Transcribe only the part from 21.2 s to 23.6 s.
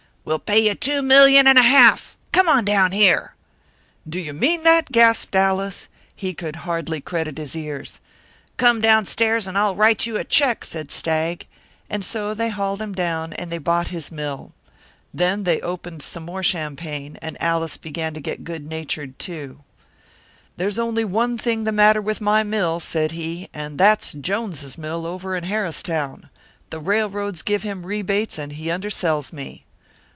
thing the matter with my mill,' said he,